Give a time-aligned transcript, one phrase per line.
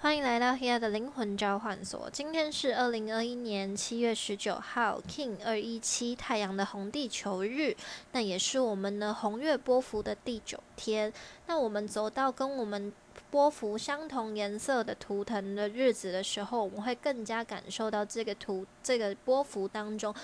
[0.00, 2.08] 欢迎来到 Here 的灵魂交换所。
[2.12, 7.74] 今天是二零二一年七月十九号，King 二一七太阳的红地球日，
[8.12, 11.12] 那也是我们的红月波幅的第九天。
[11.48, 12.92] 那我们走到跟我们
[13.28, 20.14] 波幅相同颜色的图腾的日子的时候，我们会更加感受到这个图这个波幅当中。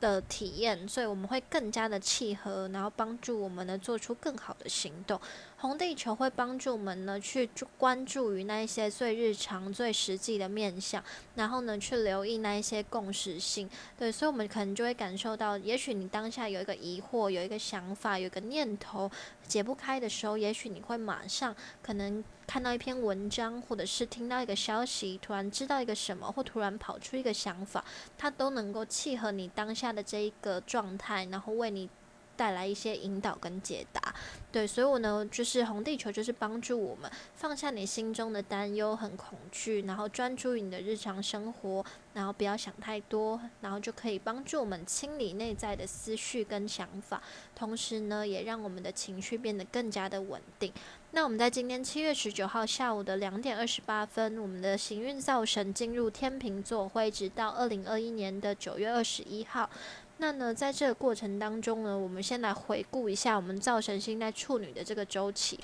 [0.00, 5.18] 的体验，所以我们会更加的契合，然后帮助我们呢做出更好的行动。
[5.56, 7.48] 红地球会帮助我们呢去
[7.78, 11.02] 关注于那一些最日常、最实际的面相，
[11.36, 13.68] 然后呢去留意那一些共识性。
[13.98, 19.10] 对，所以我们可能就会感受到，也许你当下有一个疑惑、有一个想法、有一个念头
[19.46, 22.22] 解不开的时候，也许你会马上可能。
[22.46, 27.82] 看到一篇文章，或者是听到一个消息，突然知道一个什么，或突然跑出一个想法，
[28.18, 31.88] 它都能够契合你当下的这一个状态，然后为你。
[32.36, 34.14] 带来一些引导跟解答，
[34.52, 47.22] 对，所以我呢，就是红地球，就是帮助我们放下你心中的担忧和恐惧，然后专注于你的日常生活，然后不要想太多，然后就可以帮助我们清理内在的思绪跟想法，
[47.54, 50.72] 同时呢，也让我们的情绪变得更加的稳定。
[51.12, 59.70] 那我们在今天七月十九号下午的两点二十八分，我们的行运造神进入天平座，会直到二零二一年的九月二十一号。
[60.18, 65.58] 那呢，在这个过程当中呢，我们先来回顾一下我们造神星在处女的这个周期。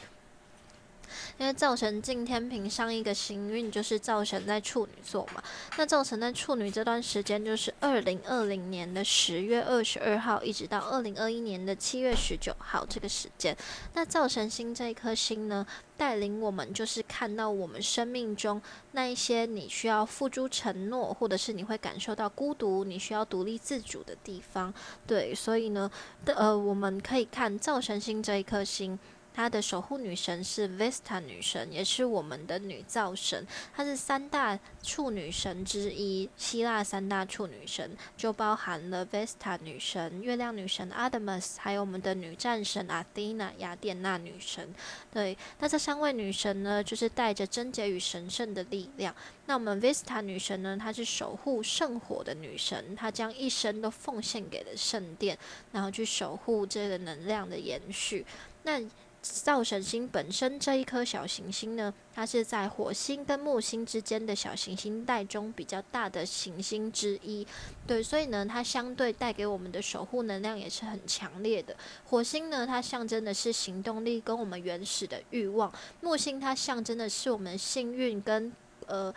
[1.38, 5.42] 因为造成进天平上一个行运就是造成在处女座嘛，
[5.76, 13.56] 那造成在处女这段时间就是二零二零年的十月二十二号，一直到二零二一年的七月十九号这个时间。
[13.94, 15.66] 那造神星这一颗星呢，
[15.96, 18.60] 带领我们就是看到我们生命中
[18.92, 24.72] 那一些你需要付诸承诺，或者是你会感受到孤独，你需要独立自主的地方。
[25.06, 25.90] 对，所以呢，
[26.24, 28.98] 呃，我们可以看造神星这一颗星。
[29.40, 33.46] 她的守护女神是 Vesta 女神，也是我们的女造神。
[33.74, 44.74] 她是三大处女神之一，希腊三大处女神就包含了 Vesta 女神、月亮女神 Artemis，还有我们的女战神 Athena 雅典娜女神。
[45.10, 49.14] 对，那这三位女神呢，就是带着贞洁与神圣的力量。
[49.46, 55.38] 那我们 Vesta 女神呢，她是守护圣火的女神，她将一生都奉献给了圣殿，
[55.72, 58.26] 然后去守护这个能量的延续。
[58.62, 58.78] 那
[59.22, 67.46] 造神星本身这一颗小行星呢，它是在火星跟木星之间的小行星带中比较大的行星之一，
[67.86, 71.76] 对，所以呢，它相对带给我们的守护能量也是很强烈的。
[72.06, 75.70] 火星呢，它象征的是行动力跟我们原始的欲望；
[76.00, 78.50] 木星它象征的是我们幸运跟
[78.86, 79.12] 呃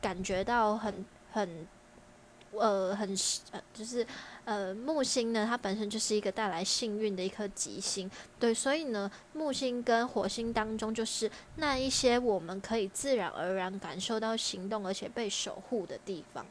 [0.00, 1.66] 感觉到很很。
[2.58, 3.08] 呃，很
[3.52, 4.06] 呃，就是
[4.44, 16.44] 呃，木星呢，它本身就是一个带来幸运的一颗吉星，对，所以呢，木星跟火星当中，就是那一些我们可以自然而然感受到行动，而且被守护的地方。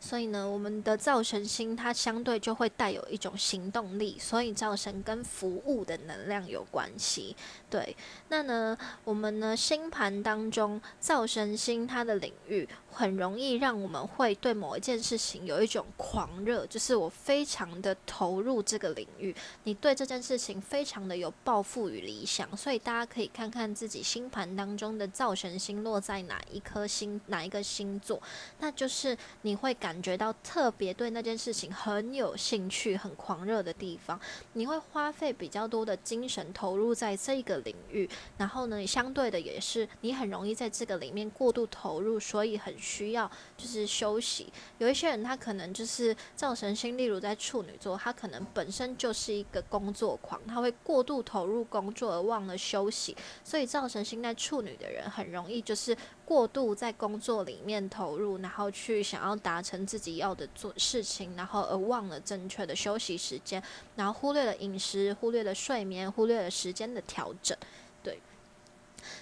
[0.00, 7.36] 所以呢，我们的造神星它相对就会带有一种行动力，所以造神跟服务的能量有关系。
[7.70, 7.96] 对，
[8.28, 12.68] 那呢，我们呢星盘当中造神星它的领域。
[12.90, 19.32] 很容易让我们会对某一件事情有一种狂热，就是我非常的投入这个领域，
[19.62, 28.20] 你对这件事情非常的有抱负与理想，所以大家可以看看自己星盘当中的造神星落在哪一颗星哪一个星座，
[28.58, 34.20] 那就是你会感感觉到特别对那件事情很有兴趣、很狂热的地方，
[34.54, 42.74] 你会花费比较多的精神投入在这个领域，然后呢，相对的也是你很容易在这个里面过度投入，所以很。
[42.78, 55.94] 需要就是休息，有一些人他可能就是造神星，例如在处女座，他可能本身就是一个工作狂，他会过度投入工作而忘了休息，所以造神星在处女的人很容易就是
[56.24, 63.62] 过度在工作里面投入，然后去想要达成自己要的做事情，然后而忘了正确的休息时间，
[63.96, 67.56] 然后忽略了饮食，忽略了睡眠，忽略了时间的调整。
[68.02, 68.18] 对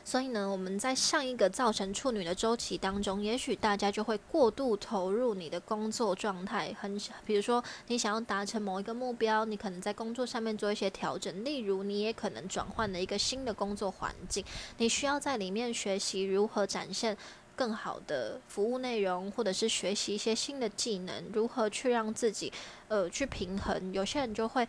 [0.04, 14.44] 所以呢，我们在上一个造成处女的周期当中，也许大家就会过度投入你的工作状态，很比如说你想要达成某一个目标，你可能在工作上面做一些调整，例如你也可能转换了一个新的工作环境，
[14.78, 17.16] 你需要在里面学习如何展现
[17.56, 22.52] 更好的服务内容，或者是学习一些新的技能，如何去让自己
[22.86, 23.92] 呃去平衡。
[23.92, 24.68] 有些人就会。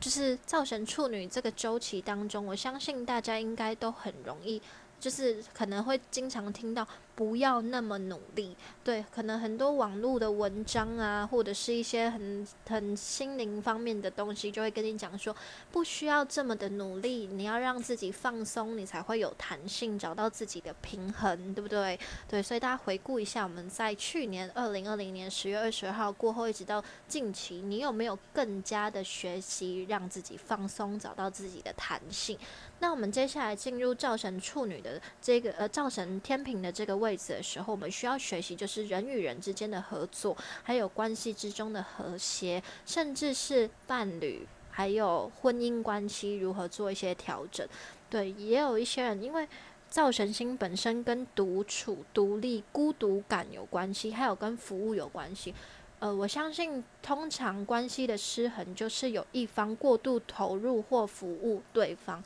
[0.00, 4.62] 就是造成处女这个周期当中，我相信大家应该都很容易
[5.00, 15.34] 就是可能会经常听到不要那么努力，对，可能很多网络的文章啊，或者是一些很很心灵方面的东西，就会跟你讲说，
[15.72, 21.98] 不需要这么的努力，你要让自己放松，你才会有弹性，找到自己的平衡，对不对？
[22.28, 32.38] 对，所以大家回顾一下，我们在去年二零二零年十月二十号过后，一直到近期，你有没有更加的学习让自己放松，找到自己的弹性？
[32.80, 47.66] 那我们接下来进入灶神处女的这个呃灶神天平的这个位置的时候，我们需要学习就是人与人之间的合作，还有关系之中的和谐，甚至是伴侣还有婚姻关系如何做一些调整。
[48.08, 49.46] 对，也有一些人因为
[49.90, 55.52] 灶神星本身跟独处、独立、孤独感有关系，还有跟服务有关系。
[55.98, 62.22] 呃，我相信通常关系的失衡就是有一方过度投入或服务对方。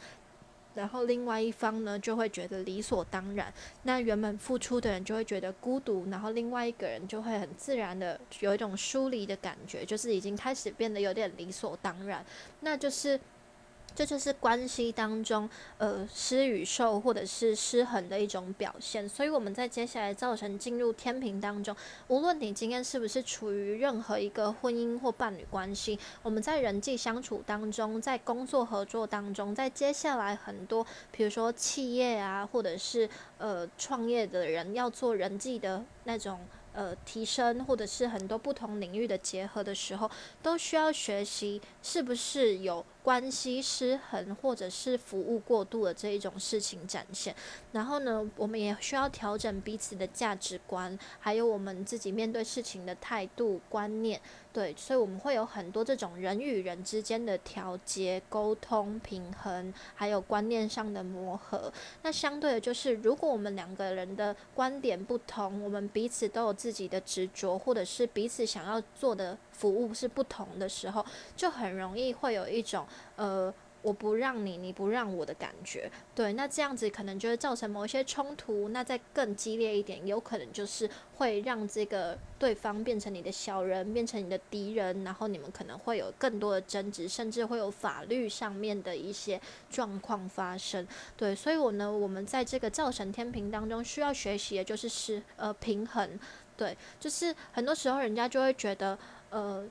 [0.74, 3.52] 然后另外一方呢，就会觉得理所当然。
[3.82, 12.24] 那原本付出的人就会觉得孤独，然后另外一个人就会很自然的有一种疏离的感觉，就是已经开始变得有点理所当然。
[12.60, 13.18] 那就是。
[13.94, 15.48] 这就是关系当中，
[15.78, 19.08] 呃，失与受或者是失衡的一种表现。
[19.08, 21.76] 所以我们在接下来造成进入天平当中，
[22.08, 33.08] 无论你今天是不是处于任何一个婚姻或伴侣关系，我们在人际相处当中，在工作合作当中，在接下来很多，比如说企业啊，或者是
[33.38, 36.40] 呃创业的人要做人际的那种。
[36.74, 40.10] 呃，提升或者是很多不同领域的结合的时候，
[40.42, 47.34] 都需要学习是不是有关系失衡或者是服务过度的这一种事情展现。
[47.72, 54.20] 然后呢，我们也需要调整彼此的价值观，还有我们自己面对事情的态度观念。
[54.52, 61.72] 对，所以我们会有很多这种人与人之间的调节、沟通、平衡，还有观念上的磨合。
[62.02, 71.04] 那相对的，就是如果我们两个人的观点不同，我们彼此都有自己的执着，或者是彼此想要做的服务是不同的时候，
[71.34, 73.52] 就很容易会有一种呃。
[73.82, 78.68] 我不让你，你不让我的感觉，对，那这样子可能就会造成某一些冲突。
[78.68, 90.86] 那再更激烈一点，有可能就是会让这个对方变成你的小人，变成你的敌人，然后你们可能会有更多的争执，甚至会有法律上面的一些状况发生。
[91.16, 96.08] 对，所以我呢，我们在这个造成天平当中需要学习的就是是呃平衡，
[96.56, 98.96] 对，就是很多时候人家就会觉得
[99.30, 99.66] 呃。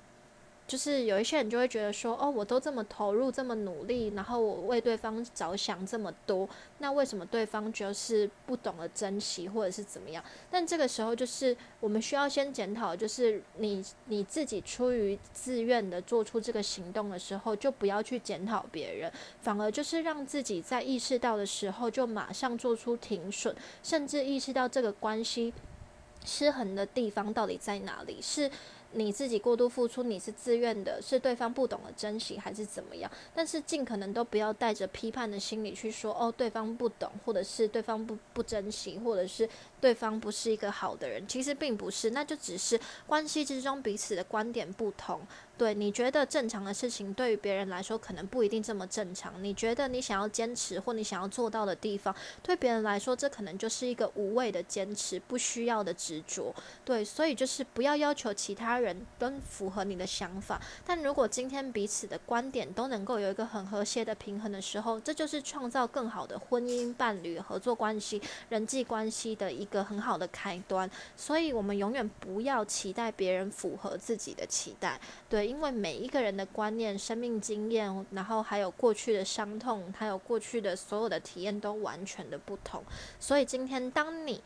[0.71, 6.47] 就是有一些人就会觉得说，哦，我都这么投入，这么努力，然后我为对方着想这么多，
[6.77, 10.23] 那为什么对方就是不懂得珍惜，或者是怎么样？
[10.50, 23.53] 但这个时候就是我们需要先检讨，就是你你自己出于自愿的做出这个行动的时候，就不要去检讨别人，反而就是让自己在意识到的时候就马上做出停损，
[23.83, 25.53] 甚至意识到这个关系
[26.23, 28.50] 失衡的地方到底在哪里是。
[28.93, 33.09] 你自己过度付出，你是自愿的，是对方不懂得珍惜，还是怎么样？
[33.33, 39.47] 但是尽可能都不要带着批判的心理去说，哦，对方不懂，或者是对方不不珍惜，或者是
[39.79, 41.25] 对方不是一个好的人。
[41.27, 45.19] 其实并不是，那就只是关系之中彼此的观点不同。
[45.61, 49.31] 对，你觉得正常的事情，对于别人来说可能不一定这么正常。
[49.43, 56.51] 你觉得你想要坚持或你想要做到的地方，对别人来说，这可能就是一个无谓的坚持，不需要的执着。
[56.83, 60.59] 对，所以就是不要要求其他人都符合你的想法。
[60.83, 68.19] 但如果今天彼此的观点都能够有一个很和谐的平衡的时候，这就是创造更好的婚姻、伴侣、合作关系、
[68.49, 70.89] 人际关系的一个很好的开端。
[71.15, 74.99] 所以我们永远不要期待别人符合自己的期待。
[75.30, 75.50] 对。
[75.51, 82.81] 因为每一个人的观念、生命经验，然后还有过去的伤痛，还有过去的所有的体验都完全的不同，
[83.19, 84.41] 所以今天当你。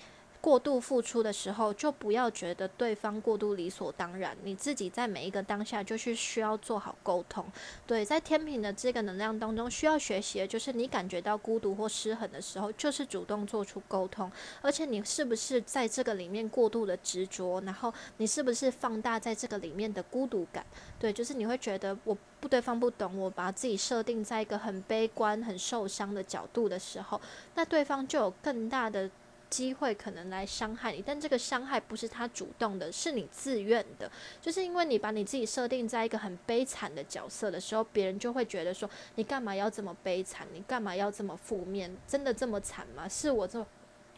[0.46, 4.38] 过度付出的时候，就不要觉得对方过度理所当然。
[4.44, 7.44] 你自己在每一个当下，就是需要做好沟通。
[7.88, 14.32] 对，在天平的这个能量当中，需要学习的就是你感觉到孤独或失衡的时候，就是主动做出沟通。
[14.62, 17.60] 而且你是不是在这个里面过度的执着？
[17.62, 20.64] 然后你是不是放大在这个里面的孤独感？
[21.00, 27.20] 对，就是你会觉得我不对方不懂，我把自己设定在一个很悲观、很受伤的角度的时候，
[27.56, 29.10] 那对方就有更大的。
[29.56, 34.12] 机会可能来伤害你，但这个伤害不是他主动的，是你自愿的。
[34.42, 40.46] 就是因为你把你自己设定在一个很悲惨的角色的时候，别人就会觉得说：你干嘛要这么悲惨？
[40.52, 41.90] 你干嘛要这么负面？
[42.06, 43.08] 真的这么惨吗？
[43.08, 43.66] 是我这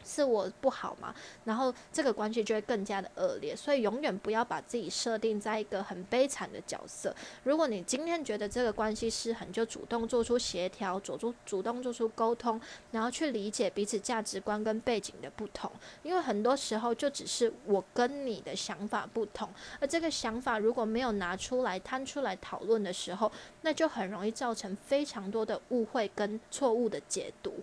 [0.04, 1.14] 是我不好嘛？
[1.44, 7.14] 然后这个关系就会更加的恶劣，所以永远不要把自己设定在一个很悲惨的角色。
[7.44, 12.60] 如果你今天觉得这个关系失衡，就主动做出协调，主主主动做出沟通，
[12.92, 15.70] 然后去理解彼此价值观跟背景的不同。
[16.02, 19.48] 因为很多时候就只是我跟你的想法不同，
[19.80, 23.30] 而这个想法如果没有拿出来摊出来讨论的时候，
[23.62, 27.62] 那就很容易造成非常多的误会跟错误的解读。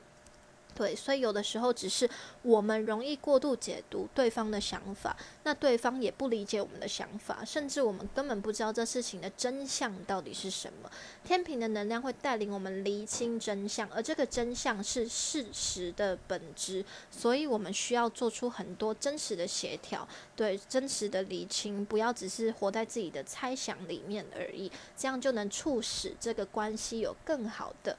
[0.75, 2.07] 对，所以有的时候只是
[2.41, 10.91] 我们容易过度解读对方的想法，那对方也不理解我们的想法，甚至我们根本不知道这事情的真相到底是什么。
[11.23, 20.05] 天平的能量会带领我们厘清真相，而这个真相是事实的本质，所以我们需要做出很多真实的协调，
[20.35, 27.97] 对真实的厘清，不要只是活在自己的猜想里面而已，这样就能促使这个关系有更好的。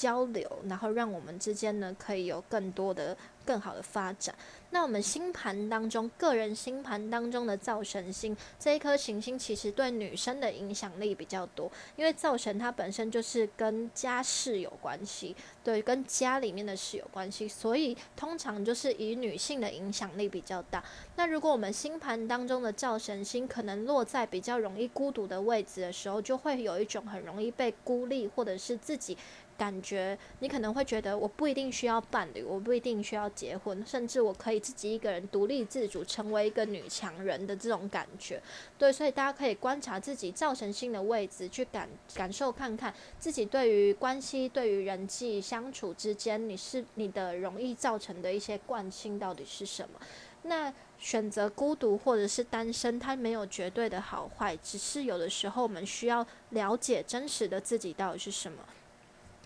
[0.00, 3.14] 交流，然后让我们之间呢可以有更多的、
[3.44, 4.34] 更好的发展。
[4.70, 20.82] 那我们星盘当中，个人星盘当中的造神星这一颗行星，其实对女生的影响力比较多，因为造神它本身就是跟家事有关系，对，跟家里面的事有关系，所以通常就是以女性的影响力比较大。
[21.16, 29.18] 那如果我们星盘当中的造神星可能落在比较容易孤独的位置的时候，就会有一种很容易被孤立，或者是自己。
[29.60, 38.42] 感觉你可能会觉得我不一定需要伴侣，我不一定需要结婚，甚至我可以自己一个人独立自主，成为一个女强人的这种感觉。
[38.78, 50.00] 对，所以大家可以观察自己造成性的位置，去感感受看看自己对于关系、对于人际相处之间，你是你的容易造成的一些惯性到底是什么？
[50.44, 58.58] 那选择孤独或者是单身，它没有绝对的好坏，只是有的时候我们需要了解真实的自己到底是什么。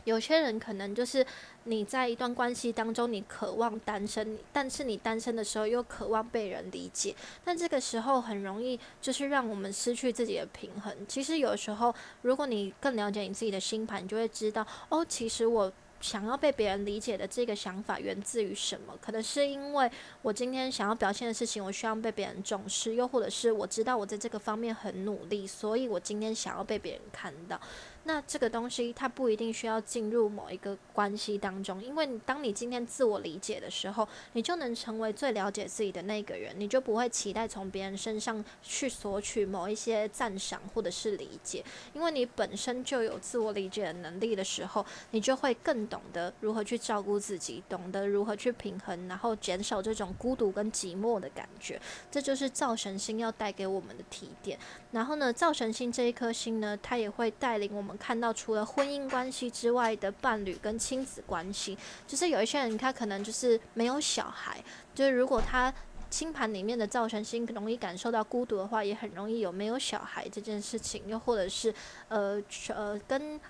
[0.04, 1.26] 有些人可能就是
[1.64, 10.94] 你在一段关系当中，你渴望单身，但是你单身的时候又渴望被人理解，但这个时候很容易就是让我们失去自己的平衡。
[11.08, 15.72] 其实有时候，如果你更了解你自己的星盘，你就会知道，哦，其实我。
[16.00, 18.94] 想要被别人理解的这个想法源自于什么？
[19.00, 27.58] 可能是因为我今天想要表现的事情，我需要被别人重视，又或者是我知道我在这个方面很努力，所以我今天想要被别人看到。
[28.04, 45.84] 那这个东西它不一定需要进入某一个关系当中，因为当你今天自我理解的时候，你就能成为最了解自己的那个人，你就不会期待从别人身上去索取某一些赞赏或者是理解，因为你本身就有自我理解的能力的时候，你就会更。
[45.94, 51.80] 懂得如何去照顾自己，懂得如何去平衡，然后减少这种孤独跟寂寞的感觉，
[52.10, 54.58] 这就是造神星要带给我们的提点。
[54.90, 61.76] 然后呢，造神星这一颗星呢，它也会带领我们看到除了婚姻关系之外的伴侣跟亲子关系。
[62.06, 64.62] 就是有一些人他可能就是没有小孩，
[64.94, 65.72] 就是如果他
[66.10, 71.74] 星盘里面的造神星容易感受到孤独的话，也很容易有没有小孩这件事情，又或者是
[72.08, 73.40] 呃呃跟。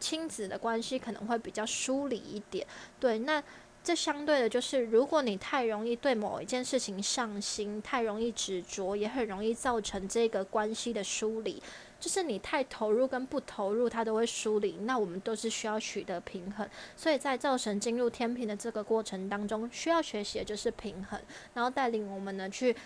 [0.00, 2.66] 亲子的关系可能会比较疏离一点，
[3.00, 3.42] 对，那
[3.82, 11.62] 这相对的就是，如果你太容易对某一件事情上心，太容易执着，也很容易造成这个关系的疏离。
[12.04, 14.72] 就是你太投入跟不投入，它都会疏离。
[14.82, 21.18] 那我们都是需要取得平衡，所以在造神进入天平的这个过程当中，需要学习的就是平衡，
[21.54, 22.76] 然后带领我们呢去。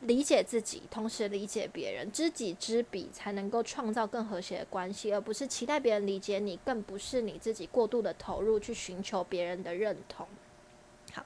[0.00, 10.26] 理解自己，同时理解别人，知己知彼，才能够创造更和谐的关系，而不是期待别人理解你，更不是你自己过度的投入去寻求别人的认同。
[11.14, 11.24] 好，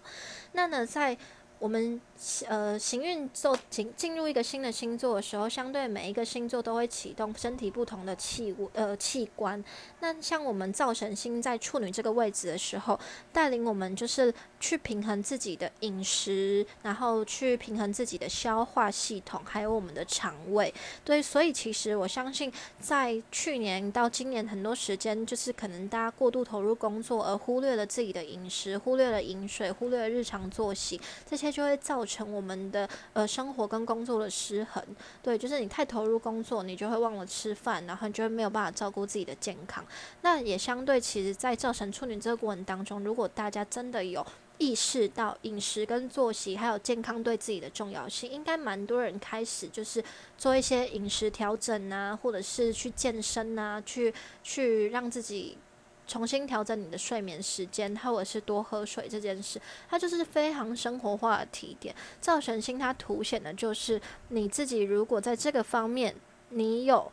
[0.52, 1.18] 那呢，在
[1.58, 2.00] 我们
[2.48, 9.62] 呃行运做进进入一个新的星座的时候，相对每一个星座都会启动身体不同的器物呃器官。
[10.00, 12.98] 那像我们造神星在处女这个位置的时候，
[13.32, 14.32] 带领我们就是。
[14.66, 20.74] 去平衡自己的饮食，然后去平衡自己的消化系统，还有我们的肠胃。
[21.04, 34.82] 对，所以其实我相信，在去年到今年很多时间，就是可能大家过度投入工作，而忽略了自己的饮食，忽略了饮水，忽略了日常作息，这些就会造成我们的呃生活跟工作的失衡。
[35.22, 39.84] 对，就是你太投入工作，你就会忘了吃饭，然后你就会没有办法照顾自己的健康。
[40.22, 44.26] 那也相对，其实，在造成处女这个过程当中，如果大家真的有。
[44.58, 50.02] 意识到饮食跟作息还有健康对自己的重要性，应该蛮多人开始就是
[50.38, 55.58] 做一些饮食调整啊，或者是去健身啊，去去让自己
[56.06, 59.60] 重新调整你的睡眠时间，或者是多喝水这件事，
[59.90, 61.94] 它就是非常生活化的提点。
[62.20, 66.14] 造神星它凸显的就是你自己，如果在这个方面
[66.50, 67.12] 你有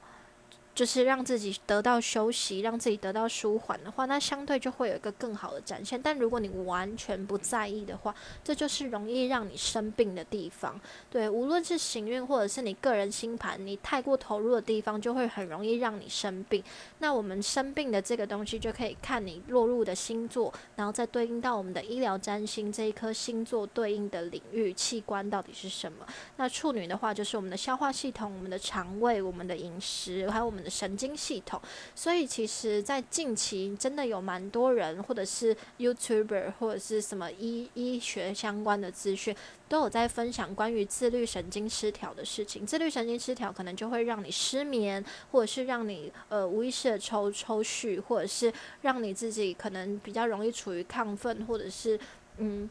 [0.75, 6.01] 就是让自己得到休息，让自己得到舒缓的话，那相对就会有一个更好的展现。
[6.01, 8.13] 但如果你完全不在意的话，
[8.43, 10.79] 这就是容易让你生病的地方。
[11.11, 16.63] 对，无论是行运或者是你个人星盘，你太过投入的地方，就会很容易让你生病。
[16.99, 26.05] 那我们生病的这个东西，就可以看你落入的星座，然后再对应到我们的医疗占星这一颗星座对应的领域器官到底是什么。
[26.37, 31.61] 那处女的话，就是我们的消化系统、我们的肠胃、我们的饮食，还有我们神经系统，
[31.95, 39.35] 所以其实，在近期真的有蛮多人，或者是 YouTuber，或者是什么医医学相关的资讯，
[39.67, 42.65] 都有在分享关于自律神经失调的事情。
[42.65, 48.51] 自律神经失调可能就会让你失眠，或者是让你呃无意识的抽抽蓄，或者是
[48.81, 51.99] 让你自己可能比较容易处于亢奋，或者是
[52.37, 52.69] 嗯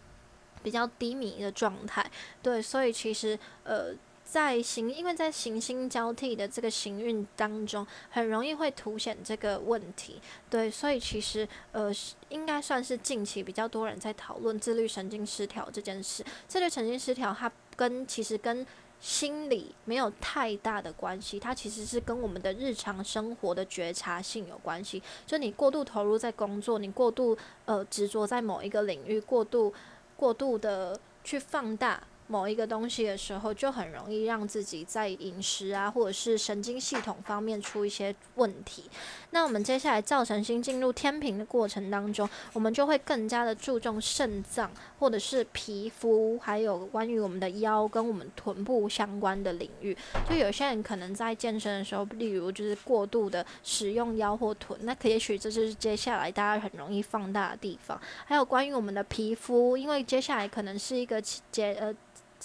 [0.62, 2.04] 比较低迷的状态。
[2.42, 3.94] 对，所以其实呃。
[4.32, 10.18] 在行，因为在行星交替的这个行运当中，很容易会凸显这个问题。
[10.48, 11.92] 对，所以其实呃，
[12.30, 16.24] 应该算是近期比较多人在讨论自律神经失调这件事。
[16.48, 18.66] 自律神经失调，它跟其实跟
[18.98, 25.02] 心理没有太大的关系，它其实是跟我们的日常生活的觉察性有关系。
[25.26, 27.36] 就你过度投入在工作，你过度
[27.66, 29.74] 呃执着在某一个领域，过度
[30.16, 32.02] 过度的去放大。
[32.32, 38.84] 某一个东西的时候，就很容易让自己在饮食啊，或者是神经系统方面出一些问题。
[39.32, 49.94] 那我们接下来造成星进入天平的过程当中，我们就会更加的注重肾脏，或者是皮肤，还有关于我们的腰跟我们臀部相关的领域。
[50.26, 58.00] 就有些人可能在健身的时候，例如就是过度的使用腰或臀，那可也许这就是接下来大家很容易放大的地方。
[58.24, 61.94] 还有关于我们的皮肤，因为接下来可能是一个节呃。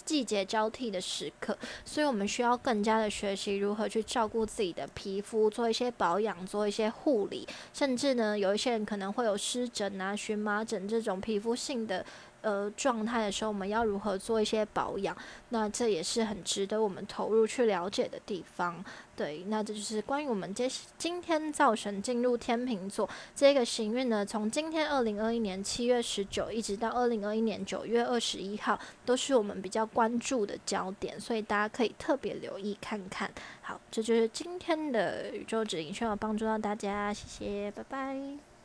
[0.06, 12.06] 季节交替的时刻，所以我们需要更加的学习如何去照顾自己的皮肤，做一些保养，做一些护理，甚至呢，有一些人可能会有湿疹啊、荨麻疹这种皮肤性的。
[12.42, 15.16] 呃，状态的时候，我们要如何做一些保养？
[15.50, 18.84] 那这也是很值得我们投入去了解的地方。
[19.16, 24.24] 对，那这就是关于我们今今天造神进入天秤座这个行运呢。
[24.26, 33.30] 从今天二零二一年七月十九一直到二零二一年九月二十一号，都是我们比较关注的焦点，所以大家可以特别留意看看。
[33.62, 38.57] 好，这就是今天的宇宙指引，希望帮助到大家，谢谢，拜拜。